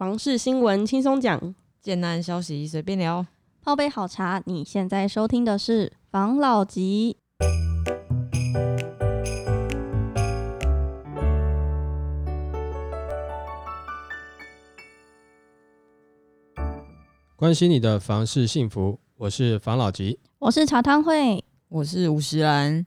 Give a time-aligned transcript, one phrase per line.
[0.00, 3.26] 房事新闻轻松讲，简单消息随便聊。
[3.60, 7.18] 泡杯好茶，你现在收听的是房老吉。
[17.36, 20.18] 关心你的房事幸福，我是房老吉。
[20.38, 22.86] 我是茶汤会，我是吴石兰，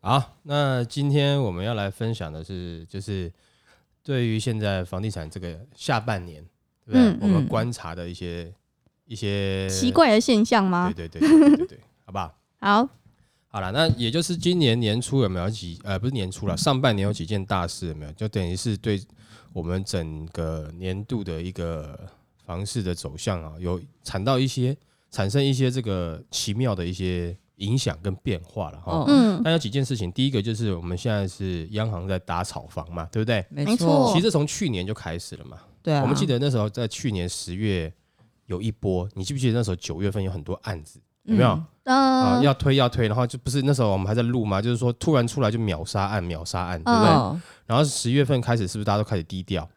[0.00, 3.32] 好，那今天我们要来分享的是，就是
[4.04, 6.44] 对于现在房地产这个下半年，
[6.84, 7.00] 对不对？
[7.00, 8.52] 嗯我们嗯观察的一些
[9.06, 11.08] 一些奇，怪的现象吗对？
[11.08, 12.38] 对对对对对对，好不好？
[12.60, 12.88] 好，
[13.48, 18.12] 好了，那也就是今年年初有没有几呃，不是年初了，上半年有几件大事有没有？
[18.12, 19.02] 就等于是对
[19.52, 21.98] 我们整个年度的一个
[22.44, 24.76] 房市的走向啊，有产到一些
[25.10, 28.92] 产生一些这个奇妙的一些影响跟变化了哈。
[28.92, 33.44] 哦嗯，那有几件事情，第一个就是我们现在是央行在打炒房嘛，对不对？
[33.50, 35.58] 没没错，错其实从去年就开始了嘛。
[35.82, 37.92] 对啊，我们记得那时候在去年十月
[38.46, 41.50] 有一波，你记不记得那时候九月份有很多案子，有没有？
[41.50, 47.10] 嗯啊，呃，要推要推，然后就不是那时候我们还在录嘛，就是说突然出来就秒杀案，秒杀案，对不对？
[47.10, 49.68] 哦，然后十月份开始，是不是大家都开始低调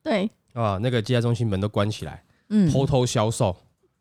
[0.00, 0.78] 对，啊？
[0.80, 3.56] 那个接待中心门都关起来，嗯偷偷销售，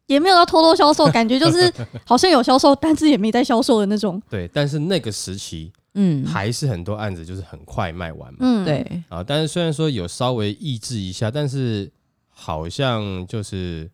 [0.08, 1.72] 也没有到偷偷销售， 感觉就是
[2.06, 4.22] 好像有销售，但是也没在销售的那种。
[4.30, 4.50] 对。
[4.54, 9.24] 但是那个时期嗯，还是很多案子就是很快卖完嘛，嗯，，对，啊。
[9.24, 11.92] 但是虽然说有稍微抑制一下，但是
[12.30, 13.90] 好像就是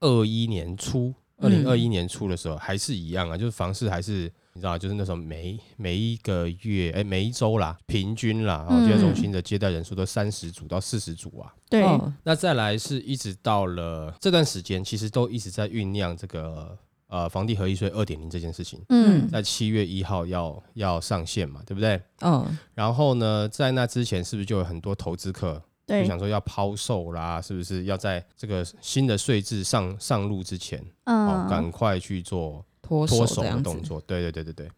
[0.00, 11.52] 二一年初，二零二一年初的时候还是一样啊，就是房市还是你知道，就是那时候每每一个月，哎、每一周啦，平均啦，然后接待中心的接待人数都三十组到四十组啊。
[11.68, 12.12] 对，哦。
[12.22, 22.00] 那再来是一直到了这段时间，其实都一直在酝酿这个呃房地合一税二点零这件事情，嗯，在七月一号要要上线嘛，对不对？
[22.20, 27.84] 嗯，然后呢，在那之前是不是就有很多投资客就，想说要抛售啦，是不是？
[27.84, 34.00] 要在这个新的税制上上路之前，哦，嗯，赶快去做脱脱手的动作？
[34.02, 34.70] 对对对对对。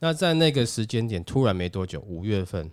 [0.00, 2.70] 那在那个时间点，突然没多久，五月份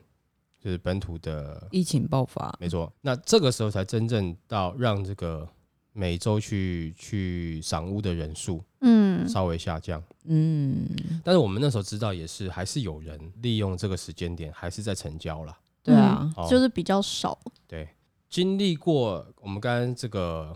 [0.59, 5.47] 就是本土的疫情爆发，没错，那这个时候才真正到让这个
[5.93, 10.01] 每周去去赏屋的人数嗯，稍微下降。
[10.25, 10.87] 嗯，
[11.23, 15.57] 但是我们那时候知道，也是还是有人利用这个时间点，还是在成交了。
[15.83, 17.39] 对啊，哦就是比较少。
[17.67, 17.87] 对，
[18.29, 20.55] 经历过我们刚刚这个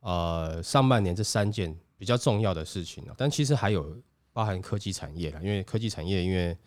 [0.00, 3.96] 呃上半年这三件比较重要的事情了，但其实还有
[4.32, 6.58] 包含科技产业啦，因为科技产业因为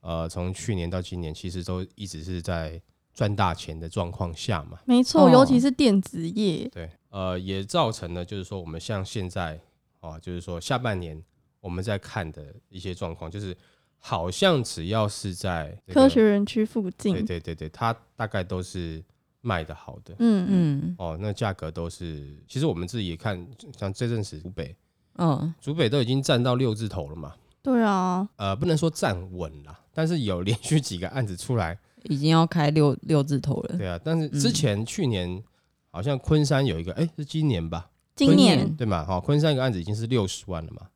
[0.00, 2.80] 呃从去年到今年，其实都一直是在
[3.12, 4.80] 赚大钱的状况下嘛。
[4.86, 9.60] 没错，哦尤其是电子业，对，呃，也造成了就是说，我们像现在
[10.00, 11.22] 啊，就是说下半年
[11.60, 13.54] 我们在看的一些状况，就是
[13.98, 19.04] 好像只要是在、这个科学园区附近对，对对对，它大概都是
[19.40, 20.14] 卖的好的。
[20.18, 23.46] 嗯嗯，嗯哦，那价格都是，其实我们自己也看，
[23.78, 24.74] 像这阵子湖北，
[25.16, 35.42] 嗯，湖北都已经站到六字头了嘛，对啊，呃，不能说站稳了，但是有连续几个案子出来，已经要开六六字头了，对啊，但是之嗯前去年
[35.90, 38.76] 好像昆山有一个，哎、是今年吧，今年。
[38.76, 39.04] 对嘛？
[39.04, 40.86] 好、昆山一个案子已经是六十万了嘛，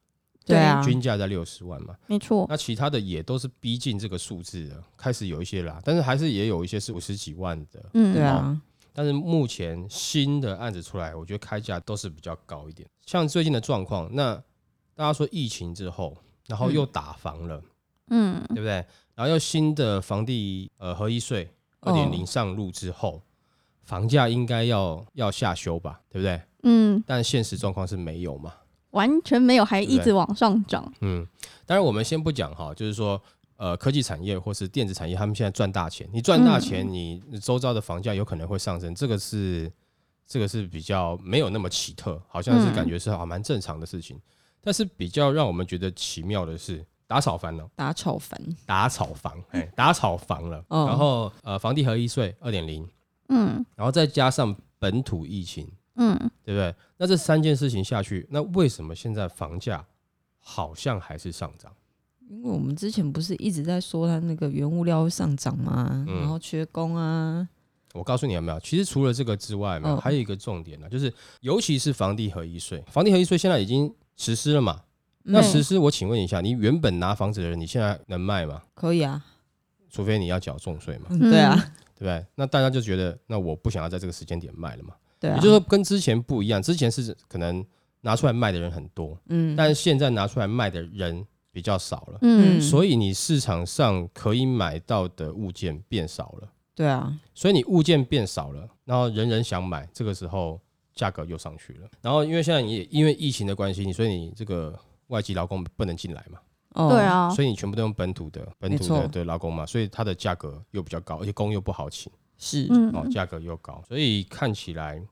[0.44, 8.60] 对啊，均价在六十万嘛，没错，那其他的也都是逼近这个数字了，开始有一些啦，但是还是也有一些是五十几万的，嗯，对啊，
[8.92, 12.86] 但是目前新的案子出来，我觉得开价都是比较高一点。
[13.06, 14.34] 像最近的状况，那
[14.94, 16.16] 大家说疫情之后，
[16.46, 17.62] 然后又打房了，
[18.10, 18.84] 嗯，对不对？
[19.14, 21.50] 然后又新的房地呃合一税
[21.80, 23.22] 二点零上路之后，
[23.82, 26.42] 房价应该要要下修吧，对不对？
[26.64, 28.52] 嗯，但现实状况是没有嘛。
[28.94, 30.90] 完全没有，还一直往上涨。
[31.00, 31.24] 嗯，
[31.66, 33.20] 当然我们先不讲哈，就是说，
[33.56, 39.70] 呃，科技产业或是电子产业，他们现在赚大钱，你赚大钱，你周遭的房价有可能会上升，这个是
[40.26, 44.18] 这个是比较没有那么奇特，好像是感觉是好蛮正常的事情。
[44.60, 50.86] 但是比较让我们觉得奇妙的是，打炒房了，打炒房，打炒房，哎， 打炒房了，哦。
[50.86, 52.88] 然后呃，房地合一税二点零，
[53.28, 53.64] 嗯。
[53.76, 56.74] 然后再加上本土疫情，嗯，对不对？
[56.96, 59.84] 那这三件事情下去，那为什么现在房价
[60.38, 61.72] 好像还是上涨？
[62.28, 66.04] 因为我们之前不是一直在说它那个原物料会上涨吗？
[66.08, 67.46] 嗯然后缺工啊，
[67.92, 68.58] 我告诉你有没有？
[68.60, 74.80] 其实除了这个之外，有没有、嗯还有一个重点呢，就是尤其是房地合一税，房地合一税现在已经实施了嘛？
[75.22, 78.62] 那嗯实施，我请问一下，你原本拿房子的人，你现在能卖吗？
[78.74, 79.24] 可以啊，
[79.90, 81.54] 除非你要缴重税嘛，嗯，对啊，
[81.94, 82.26] 对不对？
[82.34, 84.94] 那大家就觉得，那我不想要在这个时间点卖了嘛？
[85.24, 87.64] 对啊，也就是说，跟之前不一样，之前是可能
[88.02, 92.58] 拿出来卖的人很多，嗯，但是现在拿出来卖的人比较少了，嗯。
[92.58, 96.48] 嗯所以你市场上可以买到的物件变少了。
[96.74, 100.60] 对啊，所以你物件变少了，然后人人想买，这个时候
[100.94, 101.88] 价格又上去了。
[102.02, 106.38] 然后因为现在也因为疫情的关系，你所以你这个外籍劳工不能进来嘛，
[106.70, 106.90] 哦。
[106.90, 112.12] 对，啊，所以你全部都用本土的本土的的劳工嘛，所以它的价格又比较高，而且工又不好请。
[112.38, 115.02] 是，嗯，哦，价格又高，所以看起来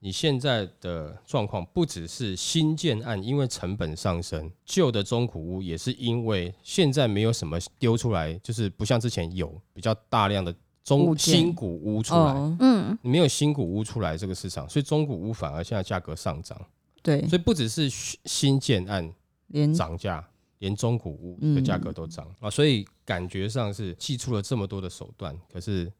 [0.00, 10.54] 你现在的状况不只是新建案因为成本上升，旧的中古屋也是因为现在没有什么丢出来，就是不像之前有比较大量的
[10.84, 16.60] 中新古屋出来，哦，嗯，你没有新古屋出来这个市场，所以中古屋反而现在价格上涨，
[17.02, 19.12] 对，所以不只是新新建案
[19.48, 20.26] 连涨价。
[20.60, 25.92] 连中古屋的价格都涨、啊，所以感觉上是寄出了这么多的手段，可是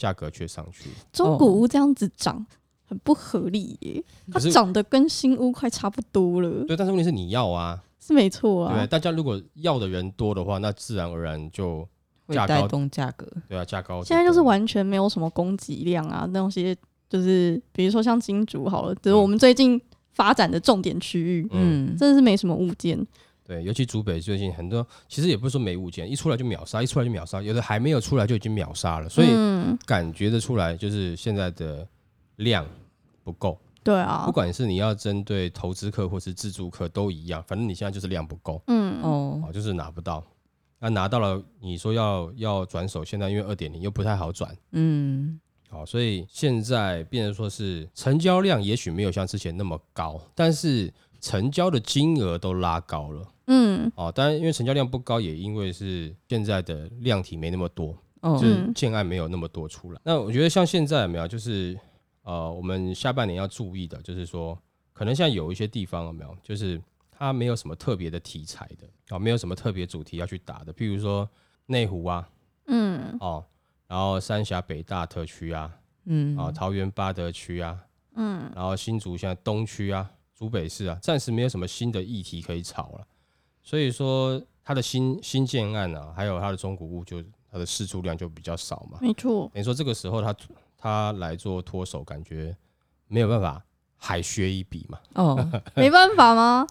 [0.00, 0.94] 价格却上去了。
[1.12, 2.44] 中古屋这样子涨
[2.86, 4.02] 很不合理耶，
[4.32, 8.82] 它涨得跟新屋快差不多了，对，但是问题是你要啊，是没错啊对？
[8.82, 8.86] 啊。
[8.86, 11.86] 大家如果要的人多的话，那自然而然就
[12.26, 14.02] 会带动价格，对啊，价高。
[14.02, 16.74] 现在就是完全没有什么供给量啊，那些
[17.10, 19.78] 就是比如说像金竹好了，就是我们最近
[20.14, 23.06] 发展的重点区域，嗯，嗯，真的是没什么物件。
[23.50, 31.84] 对，尤其竹北最近很多，其实也不是说没物件，一出来就秒杀，一出来就秒杀，有的还没有出来就已经秒杀了，所以嗯，感觉得出来，就是现在的
[32.36, 32.64] 量
[33.24, 33.58] 不够。
[33.82, 40.22] 对啊不，管是你要针对投资客或是自住客都一样，反正你现在就是量不够嗯，哦，哦，就是拿不到。
[40.78, 53.26] 那拿到了，你说要要转手，现在因为二点零又不太好转，嗯，好，所以现在变成说是成交量也许没有像之前那么高，但是成交的金额都拉高了。
[53.52, 58.38] 嗯，哦，当然因为成交量不高，也因为是现在的量体没那么多，哦。
[58.40, 58.72] 就，是嗯。
[58.72, 60.00] 建案没有那么多出来。
[60.04, 61.76] 那我觉得像现在有没有，就是
[62.22, 64.56] 呃，我们下半年要注意的，就是说
[64.92, 66.80] 可能像有一些地方有没有，就是
[67.10, 71.28] 它没有什么特别的题材的，哦，没有什么特别主题要去打的，譬如说
[71.66, 72.28] 内湖啊，
[72.68, 73.44] 嗯，哦，
[73.88, 75.72] 然后三峡北大特区啊，
[76.04, 77.76] 嗯，啊，桃园八德区啊，
[78.14, 83.06] 嗯，然后新竹现在东区啊、竹北市啊，暂时没有什么新的议题可以炒了，
[83.62, 88.98] 所以说它的新新建案啊，还有它的中古物就它的释出量就比较少嘛。
[89.00, 90.34] 没错，等于说这个时候他
[90.76, 92.56] 他来做脱手，感觉
[93.06, 93.62] 没有办法
[93.96, 96.66] 海削一笔嘛，哦， 没办法吗？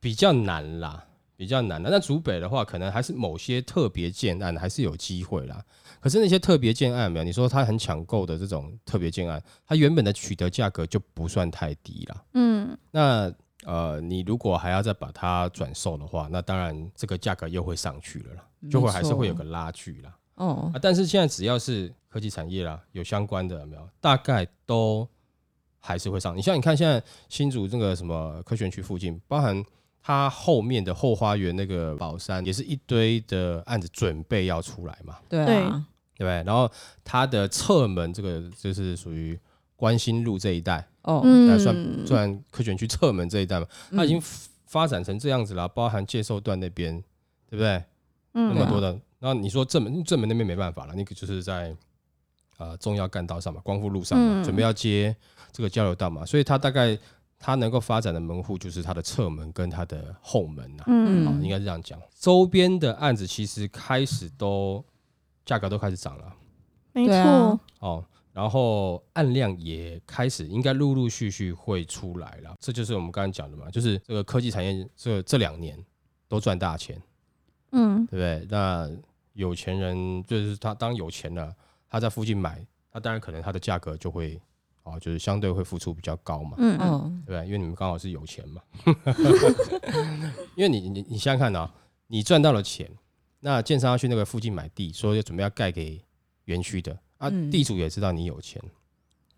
[0.00, 1.06] 比较难啦，
[1.36, 1.88] 比较难啦。
[1.92, 5.64] 那主北的话，可能还是某些特别建案还是有机会啦。
[6.00, 12.24] 可是那些特别建案没有，你说它很抢购的这种特别建案，它原本的取得价格就不算太低啦。
[12.34, 13.32] 嗯，那
[13.64, 20.16] 呃，你如果还要再把它转售的话，那当然这个价格又会上去了啦，就会还是会有个拉锯啦。
[20.34, 25.06] 哦啊，，但是现在只要是科技产业啦，有相关的有没有，大概都
[25.78, 26.36] 还是会上。
[26.36, 29.64] 你像你看现在新竹这个什么科学园区附近，包含
[30.02, 35.86] 它后面的后花园那个宝山，也是一堆的案子准备要出来嘛，对对啊，
[36.16, 36.42] 对不对？
[36.44, 36.68] 然后
[37.04, 39.38] 它的侧门这个就是属于
[39.82, 44.22] 关心路这一带，哦，那算嗯，算科学园区侧门这一带嘛，它已经嗯
[44.66, 47.02] 发展成这样子了，包含介寿段那边，
[47.50, 47.82] 对不对？
[48.30, 48.96] 那嗯么多的。
[49.18, 51.74] 那你说正门正门那边没办法了，那个就是在
[52.58, 55.16] 呃重要干道上嘛，光复路上嘛，嗯准备要接
[55.50, 56.96] 这个交流道嘛，所以它大概
[57.40, 62.00] 它能够发展的门户就是它的侧门跟它的后门呐、啊，嗯，应该是这样讲。
[62.20, 64.84] 周边的案子其实开始都
[65.44, 66.32] 价格都开始涨了
[66.92, 68.04] 没错，哦。
[68.32, 75.78] 然后按量也开始应该陆陆续续会出来了，这就是我们刚刚讲的嘛，就是这个科技产业这这两年
[76.28, 77.00] 都赚大钱，
[77.72, 78.46] 嗯，对不对？
[78.50, 78.90] 那
[79.34, 81.54] 有钱人就是他当有钱了，
[81.88, 84.40] 他在附近买，他当然可能他的价格就会
[84.84, 87.46] 哦，就是相对会付出比较高嘛，嗯，嗯，哦，对不对？
[87.46, 88.62] 因为你们刚好是有钱嘛，
[90.56, 91.72] 因为你你你想想看啊、
[92.06, 92.90] 你赚到了钱，
[93.40, 96.02] 那建商要去那个附近买地，说要准备要盖给
[96.46, 97.50] 园区的啊，嗯。
[97.50, 98.60] 地主也知道你有钱，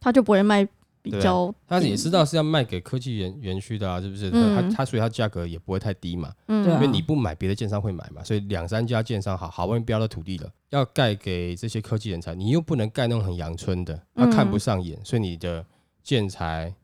[0.00, 0.66] 他就不会卖
[1.02, 4.30] 比较，他也知道是要卖给科技园园区的啊，是不是？
[4.30, 4.70] 他嗯。
[4.70, 6.32] 他他所以他价格也不会太低嘛。
[6.48, 15.64] 因为你不买，别的建商会买嘛，所以两三家建商好好不容易标到土地了，要盖给这些科技人才，你又不能盖那种很阳春的，他看不上眼，所以你的
[16.02, 16.74] 建材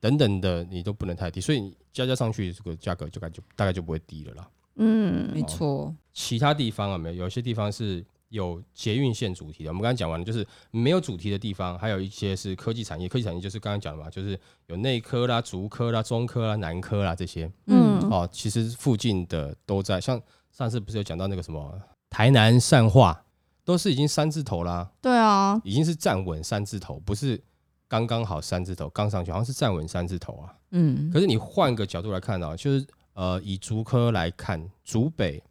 [0.00, 4.48] 等等的你都不能太低，所以你加加上去，这个价格就感觉大概就不会低了啦。
[4.76, 9.70] 嗯，没错，其他地方啊，没有，有些地方是有捷运线主题的。
[9.70, 13.08] 我们刚刚讲完了，就是没有主题的地方，还有一些是科技产业。
[13.08, 17.50] 科技产业就是刚刚讲的嘛，就是有内科啦、足科啦、中科啦、南科啦这些。
[17.66, 20.20] 嗯哦，其实附近的都在，像
[20.50, 21.80] 上次不是有讲到那个什么
[22.10, 23.24] 台南善化，
[23.64, 27.38] 都是已经三字头啦，对啊，已经是站稳三字头，不是
[27.86, 30.54] 刚刚好三字头，刚上去好像是站稳三字头啊。
[30.70, 35.42] 嗯可是你换个角度来看啊，就是呃，以竹科来看，竹北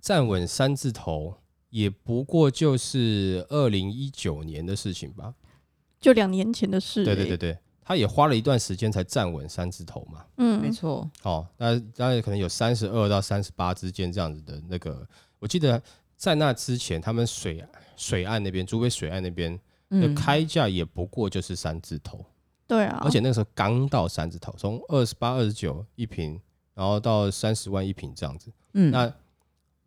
[0.00, 1.34] 站稳三字头
[1.76, 5.34] 也不过就是二零一九年的事情吧。
[6.00, 10.24] 就两年前的事、欸，对对对对，他也花了一段时间才站稳三字头嘛。
[10.38, 15.06] 嗯，没错，哦，那当然可能有三十二到三十八之间这样子的那个，
[15.38, 15.82] 我记得
[16.16, 17.62] 在那之前，他们水
[17.94, 22.24] 水岸那边，竹北水岸那边的嗯，开价也不过就是三字头，
[22.66, 26.40] 对啊，而且那个时候刚到三字头，从二十八、二十九一平，
[26.72, 29.12] 然后到三十万一平这样子，嗯，那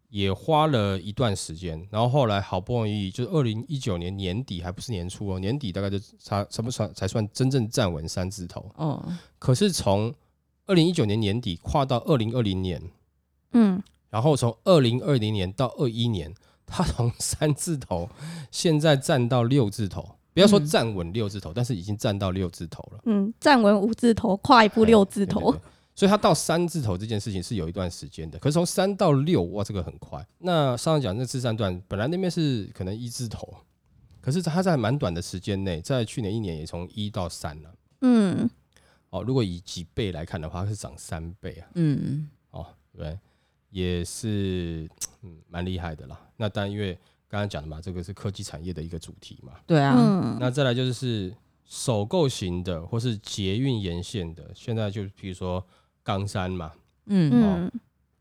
[0.09, 8.69] 也花了一段时间，然后后来好不容易就是二零一九年年底，还不是年初哦，年底大概就差差不算才算真正站稳三字头。
[8.75, 9.05] 哦，
[9.37, 10.13] 可是从
[10.65, 12.81] 二零一九年年底跨到二零二零年，
[13.53, 16.33] 嗯，然后从二零二零年到二一年，
[16.65, 18.09] 他从三字头
[18.51, 20.65] 现在站到六字头，不要说嗯。
[20.65, 22.99] 站稳六字头，但是已经站到六字头了。
[23.05, 25.51] 嗯，站稳五字头，跨一步六字头。
[25.51, 25.61] 对对，对
[25.99, 30.25] 所以它到三字头这件事情是有一段时间的，可是从三到六，哇，这个很快。
[30.37, 33.53] 那上次讲那次三段，本来那边是可能一字头，
[34.21, 37.75] 可是它在蛮短的时间内，在去年一年也从一到三了。
[37.99, 38.49] 嗯，
[39.09, 41.67] 哦，如果以几倍来看的话，它是涨三倍啊。
[41.75, 42.65] 嗯，哦，
[42.95, 43.19] 对，
[43.69, 44.89] 也是
[45.21, 46.17] 嗯蛮厉害的啦。
[46.37, 46.93] 那当然，因为
[47.27, 49.55] 刚刚讲的嘛，这个是科技产业的一个主题嘛。
[49.67, 55.61] 对啊，嗯，那再来就是首购型的，或是捷运沿线的，现在就比如说
[56.09, 56.73] 冈山嘛，
[57.05, 57.71] 嗯，嗯，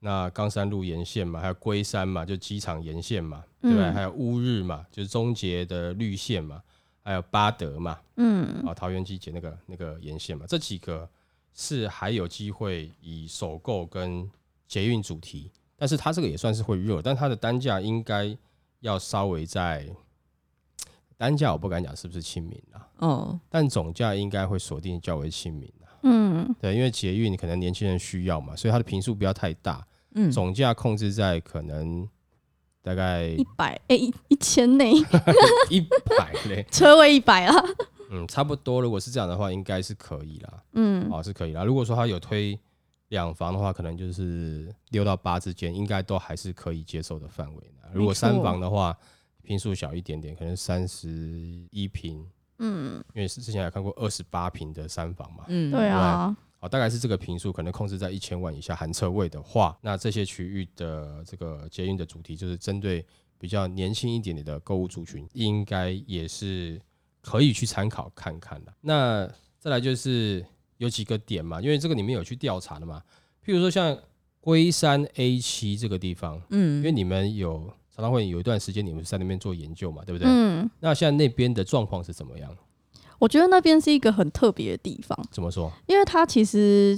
[0.01, 3.87] 那冈山路沿线嘛，还有龟山嘛，就机场沿线嘛，对不对？
[3.87, 6.63] 嗯还有乌日嘛，就是中捷的绿线嘛，
[7.03, 11.09] 还有巴德嘛，嗯，啊，桃园机捷那个那个沿线嘛，这几个
[11.55, 14.31] 是还有机会以首购跟
[14.67, 18.37] 捷运主题，但是它这个也算是会热，但它的单价应该
[18.81, 19.89] 要稍微在
[21.17, 25.67] 单价我不敢讲是不是亲民啊，哦，但总价应该会锁定较为亲民。
[25.78, 25.78] 啊。
[26.03, 32.09] 嗯，对，因为捷运可能年轻人需要嘛，所以它的频数不要太大，嗯，总价控制在可能
[32.83, 34.93] 大概一百哎一一千内
[35.71, 37.55] 一百嘞， 车位一百啊，
[38.11, 38.81] 嗯，差不多。
[38.81, 40.63] 如果是这样的话，应该是可以啦。
[40.73, 41.65] 嗯，哦，是可以啦。
[41.65, 42.59] 如果说他有推
[43.09, 47.89] 两房的话，可能就是六到八之间，应该都还是可以接受的范围的。
[47.93, 48.97] 如果三房的话，
[49.43, 51.09] 平数小一点点，可能三十
[51.71, 52.25] 一平，
[52.59, 55.45] 嗯，因为是之前还看过二十八平的三房嘛。
[55.49, 63.05] 嗯，对啊，好，大概是这个平数，可能控制在一千万以下含车位的话，那这些区域的这个捷运的主题就是针对
[63.39, 66.81] 比较年轻一点点的购物族群，应该也是
[67.21, 68.73] 可以去参考看看的。
[68.81, 70.45] 那再来就是
[70.79, 73.03] 有几个点嘛，因为这个你们有去调查的嘛，
[73.45, 73.97] 譬如说像
[74.41, 76.79] 龟山 A 七这个地方，嗯。
[76.79, 80.29] 因为嗯，你们有常常会有一段时间你们是在那边做研究嘛，对不对？
[80.31, 82.49] 嗯，那现在那边的状况是怎么样？
[83.19, 85.69] 我觉得那边是一个很特别的地方，怎么说？
[85.87, 86.97] 因为它其实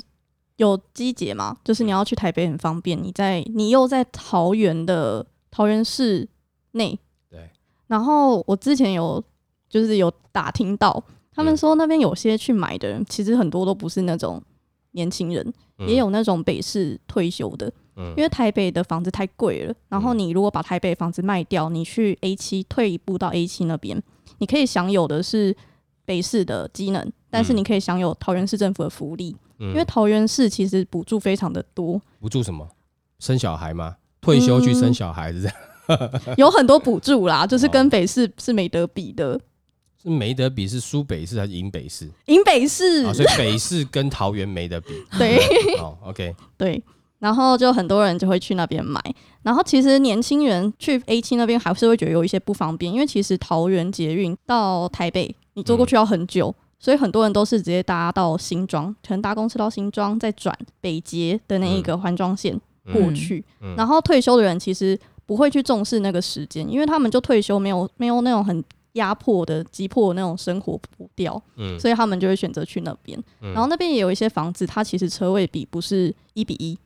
[0.56, 6.28] 有机捷嘛，就是你要去台北很方便，你在你又在桃园的桃园市
[6.72, 6.98] 内，
[7.30, 7.48] 对，
[7.86, 9.24] 然后我之前有
[9.70, 11.02] 就是有打听到，
[11.32, 11.56] 他们嗯。
[11.56, 14.42] 说那边有些去买的人，其实很多都不是那种
[14.90, 15.88] 年轻人，嗯。
[15.88, 17.72] 也有那种北市退休的，嗯
[18.16, 19.74] 因为台北的房子太贵了。
[19.88, 24.00] 然后你如果把台北房子卖掉，你去 A 七退一步到 A 七那边，
[24.38, 25.54] 你可以享有的是
[26.04, 32.66] 北市的机能，但是嗯你可以享有桃园市政府的福利，因因为桃园市其实补助非常的多，补助什么？
[33.18, 33.96] 生小孩吗？
[34.20, 35.56] 退休去生小孩是这样？
[36.36, 39.40] 有很多补助啦， 就是哦跟北市是没得比的。
[40.02, 42.08] 是没得比，是输北市还是赢北市？
[42.26, 44.94] 赢北市啊，所以北市跟桃园没得比。
[45.18, 45.38] 对
[45.78, 46.82] 哦，OK，对，
[47.20, 49.00] 然后就很多人就会去那边买。
[49.42, 62.52] 然后其实年轻人去 A 七那边还是会觉得有一些不方便，因为其实桃园捷运到台北你坐过去要很久，所以很多人都是直接搭到新庄，可能搭公车到新庄，再转北捷的那一个环状线
[62.92, 63.44] 过嗯去。
[63.62, 68.62] 嗯然后退休的人其实不会去重视那个时间，因为他们就退休，没有没有那种很
[68.94, 73.18] 压迫的、急迫的那种生活步调，嗯所以他们就会选择去那边。
[73.40, 76.78] 嗯然后那边也有一些房子，它其实车位比不是一比一，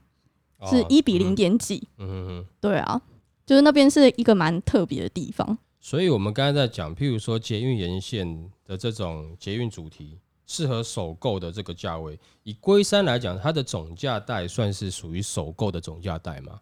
[0.67, 1.35] 是哦一比零。
[1.35, 1.89] 点几。
[1.99, 2.47] 嗯嗯嗯。
[2.61, 3.01] 对啊，
[3.45, 5.59] 就是那边是一个蛮特别的地方。
[5.81, 16.61] 所以我们刚才在讲，譬如说捷运沿线的这种捷运主题，适合首购的这个价位，以龟山来讲，它的总价带算是属于首购的总价带吗？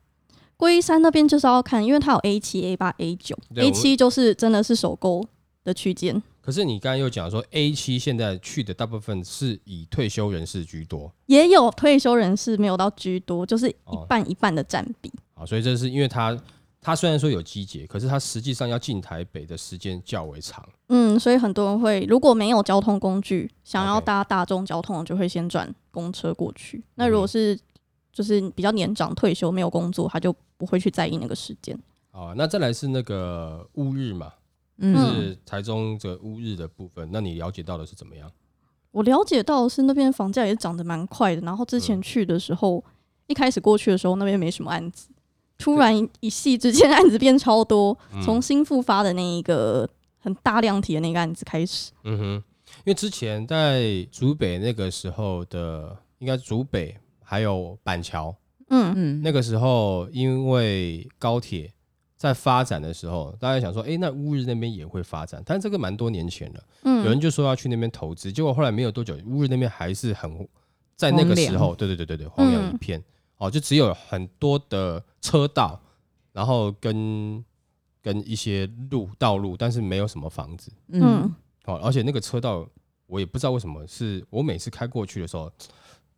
[0.56, 5.24] 龟山那边就是要看，因为它有 A 七、A 八、A 九，A 七就是真的是首购
[5.64, 15.10] 的区间，可是你刚刚又讲说，A 七现在去的大部分是以退休人士居多也有退休人士没有到居多，就是一哦半一半的占比。
[15.34, 16.36] 啊，所以这是因为它
[16.80, 20.68] 它虽然说有机捷，可是它实际上要进台北的时间较为长。
[20.88, 26.82] 嗯，所以很多人会如果没有交通工具，想要搭大众交通，就会先转公车过去。
[26.96, 27.58] 那如果嗯是
[28.12, 31.78] 就是比较年长退休没有工作，他就不会去在意那个时间。
[32.10, 34.32] 啊，那再来是那个乌日嘛，
[34.82, 35.14] 就嗯。
[35.14, 38.30] 是台中这个乌日的部分，那你了解到的是怎么样？
[38.90, 42.02] 我了解到的是那边房价也涨得蛮快的，然后之前嗯。
[42.02, 42.84] 去的时候，
[43.26, 45.08] 一开始过去的时候那边没什么案子，
[45.56, 48.20] 突然一一夕之间案子变超多，嗯。
[48.22, 52.24] 从新复发的那一个很大量体的那个案子开始，嗯哼，
[52.78, 58.34] 因为之前在竹北那个时候的，应该竹北还有板桥
[58.68, 58.92] 嗯。
[58.94, 61.72] 嗯，那个时候，因为高铁
[62.22, 66.62] 在发展的时候，大家想说，诶，那乌日那边也会发展，但这个蛮多年前了。
[66.84, 70.48] 嗯，有人就说要去那边投资，结果后来没有多久，乌日那边还是很
[70.94, 73.02] 在那个时候，对对对对对，荒凉一片。
[73.38, 75.82] 哦，就只有很多的车道，
[76.30, 77.44] 然后跟
[78.00, 80.70] 跟一些路道路，但是没有什么房子。
[80.92, 81.28] 嗯
[81.64, 82.64] 好哦，而且那个车道
[83.08, 85.50] 我也不知道为什么，是我每次开过去的时候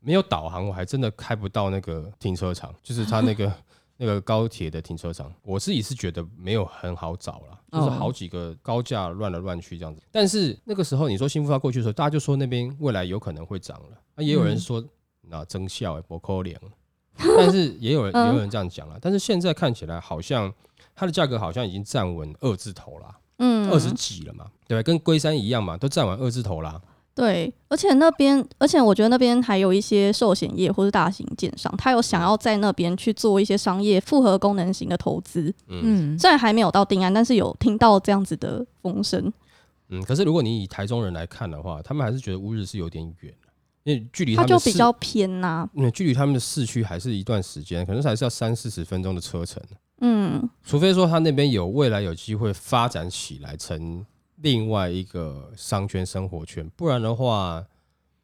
[0.01, 3.51] 没有导航，我还真的开不到那个停车场，就是它那个
[3.97, 10.03] 那个高铁的停车场，我自己是觉得没有很好找了，就是哦好几个高架乱来乱去这样子。
[10.11, 14.85] 但是那个时候你说新复发过去的时候，大家就说那边未来有可能会涨了，那、也有人嗯说
[15.23, 16.57] 那增效不可怜，
[17.17, 20.53] 但是也有人也有人这样讲了，但是现在看起来好像
[20.95, 23.19] 它的价格好像已经站稳二字头啦。
[23.39, 24.83] 嗯二十几了嘛，对吧？
[24.85, 26.81] 跟龟山一样嘛，都站完二字头啦。
[27.15, 39.33] 对，而且那边，而且我觉得那边还有一些寿险业或是大型建商，他有想要在那边去做一些商业复合功能型的投资，嗯嗯虽然还没有到定案，但是有听到这样子的风声。
[39.91, 43.33] 嗯，可是如果你以台中人来看的话，他们还是觉得乌日是有点远
[43.85, 49.63] 因为距离他就比较偏呐、嗯，距离他们的市区还是一段时间，可能还是要三四十分钟的车程。
[50.01, 54.05] 嗯，除非说他那边有未来有机会发展起来成
[54.37, 57.65] 另外一个商圈、生活圈，不然的话，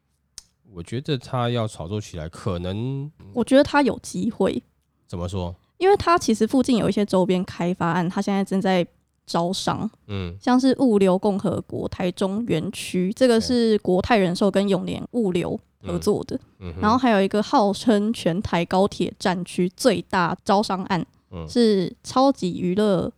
[0.73, 4.61] 我觉得他要炒作起来，可能我觉得他有机会，
[5.07, 5.55] 怎么说？
[5.77, 8.85] 因为他其实附近有一些周边开发案，他现在正在
[9.25, 10.37] 招商，嗯。
[10.39, 21.47] 像是物流共和国台中园区，这个是国泰人寿跟永联物流合作的，嗯哼，然后还有一个号称全台高铁站区最大招商案，嗯。
[21.49, 23.11] 是超级娱乐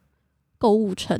[0.57, 1.19] 购物城，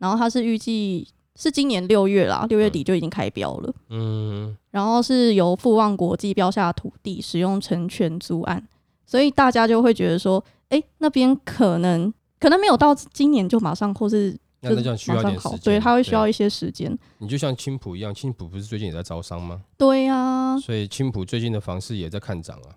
[0.00, 3.72] 然后它是预计是今年六月啦，六月底就已经开标了。
[3.90, 8.66] 嗯然后是由富旺国际标下土地，使用成全租案，
[9.06, 16.96] 所以大家就会觉得说，哎、那边可能可能没有到今年就马上，或是就那那这样需要马上好，一点时间，对，它会需要一些时间。
[17.18, 19.60] 你就像青浦一样，青浦不是最近也在招商吗？
[19.76, 22.76] 对呀、所以青浦最近的房市也在看涨啊。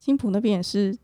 [0.00, 0.96] 青浦那边也是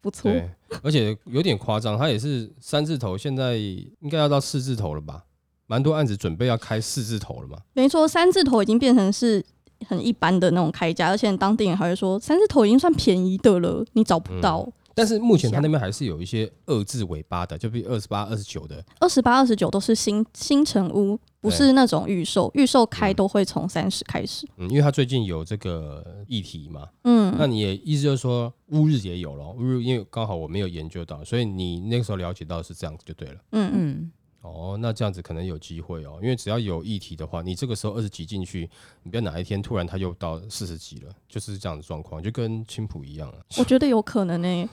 [0.00, 0.50] 不错，对，
[0.82, 5.24] 而且有点夸张，它也是三字头，现在应该要到四字头了吧？
[5.66, 7.58] 蛮多案子准备要开四字头了嘛。
[7.74, 9.44] 没错，三字头已经变成是
[9.86, 14.66] 很一般的那种开价，而且当地人还会说，三字头已经算便宜的了，你找不到。
[15.00, 18.84] 但是目前他那边还是有一些二字尾巴的，就比二十八、二十九的。
[18.98, 24.46] 二十八、二十九都是新新城屋，不是那种预售，预售开都会从三十开始。
[24.58, 33.40] 嗯，因为他最近有这个议题嘛，嗯，那你也意思就是说乌日也有了，乌日因为刚好我没有研究到，所以你那个时候了解到是这样子就对了。
[33.52, 38.70] 嗯嗯哦，那这样子可能有机会哦，因为只要有议题的话，你这个时候二十几进去，
[39.02, 43.36] 你不要哪一天突然他又到四十几了，就是这样的状况，就跟青浦一样啊。
[43.58, 44.68] 我觉得有可能呢、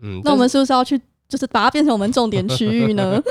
[0.00, 3.22] 嗯，那我们是不是要去，就是把它变成我们重点区域呢？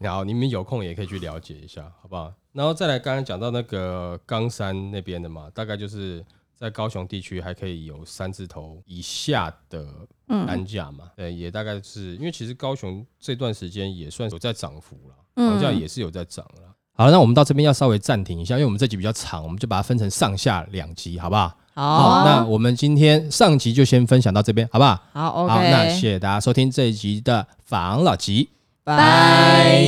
[0.00, 2.32] 是 好，你们有空也可以去了解一下，好不好？
[2.52, 6.24] 然后再来，刚刚讲到那个冈山那边的嘛，大概就是
[6.54, 9.86] 在高雄地区还可以有三字头以下的
[10.28, 14.98] 嗯单价嘛，对，也大概是因为其实高雄这段时间也算有在涨幅
[15.34, 16.74] 房价也是有在涨了。
[16.94, 21.56] 好，那我们到这边要稍微暂停一下，因为我们这集比较长，我们就把它分成上下两集，好不好？
[21.74, 25.02] 好啊那我们今天上集就先分享到这边，好不好？
[25.12, 28.50] 好，OK，好，那谢谢大家收听这一集的防老集。
[28.84, 29.82] 拜。